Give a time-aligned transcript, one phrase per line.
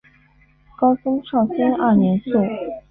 [0.77, 2.31] 高宗绍兴二年卒。